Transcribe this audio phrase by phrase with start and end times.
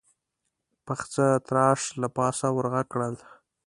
[0.85, 3.15] پخڅه تراش له پاسه ور غږ کړل: